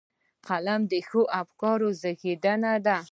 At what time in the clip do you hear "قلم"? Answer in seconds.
0.47-0.81